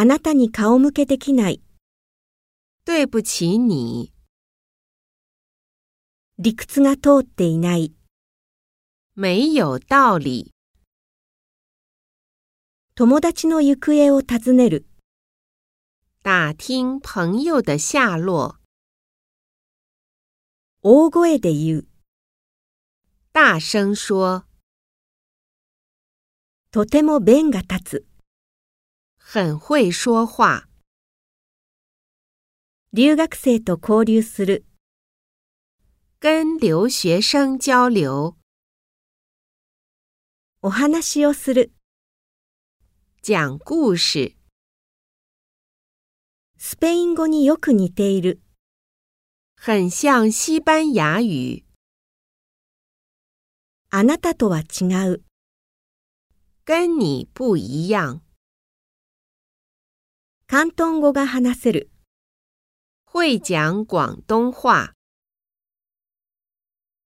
[0.00, 1.60] あなたに顔向けできない。
[2.84, 4.12] 对不起你，
[6.38, 7.92] 理屈が通っていない。
[9.16, 10.52] 没有道理。
[12.94, 14.86] 友達の行方を尋ねる。
[16.22, 18.54] 打听朋友的下落，
[20.80, 21.88] 大声で言う。
[23.32, 24.44] 大声说，
[26.70, 28.04] とても弁が立つ。
[29.30, 30.70] 很会说话。
[32.92, 34.64] 留学生と交流する。
[36.18, 38.38] 跟留学生交流，
[40.62, 41.74] お話をする。
[43.20, 44.38] 讲故事，
[46.56, 48.40] スペイン語によく似ている。
[49.56, 51.66] 很像西班牙语。
[53.90, 55.22] あなたとは違う。
[56.64, 58.22] 跟你不一样，
[60.50, 61.90] 広東語が話せる。
[63.04, 64.97] 会讲广东话。